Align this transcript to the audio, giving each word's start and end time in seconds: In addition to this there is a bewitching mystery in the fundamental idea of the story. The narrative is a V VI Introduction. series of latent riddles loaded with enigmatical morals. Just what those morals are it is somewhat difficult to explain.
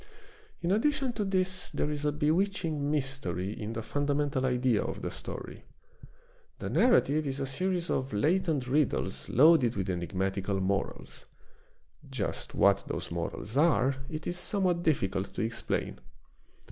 In 0.63 0.71
addition 0.71 1.13
to 1.13 1.23
this 1.23 1.69
there 1.69 1.91
is 1.91 2.05
a 2.05 2.11
bewitching 2.11 2.89
mystery 2.89 3.53
in 3.53 3.73
the 3.73 3.83
fundamental 3.83 4.47
idea 4.47 4.81
of 4.81 5.03
the 5.03 5.11
story. 5.11 5.63
The 6.57 6.71
narrative 6.71 7.27
is 7.27 7.39
a 7.39 7.43
V 7.43 7.45
VI 7.45 7.45
Introduction. 7.45 7.55
series 7.85 7.89
of 7.91 8.13
latent 8.13 8.67
riddles 8.67 9.29
loaded 9.29 9.75
with 9.75 9.91
enigmatical 9.91 10.59
morals. 10.59 11.27
Just 12.09 12.55
what 12.55 12.83
those 12.87 13.11
morals 13.11 13.55
are 13.55 13.97
it 14.09 14.25
is 14.25 14.39
somewhat 14.39 14.81
difficult 14.81 15.27
to 15.35 15.43
explain. 15.43 15.99